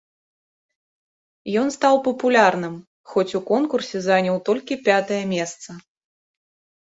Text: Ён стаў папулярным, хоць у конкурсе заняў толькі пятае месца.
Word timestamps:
Ён 1.63 1.67
стаў 1.75 1.95
папулярным, 2.07 2.75
хоць 3.11 3.35
у 3.39 3.43
конкурсе 3.51 3.97
заняў 4.07 4.35
толькі 4.49 4.81
пятае 4.87 5.21
месца. 5.35 5.69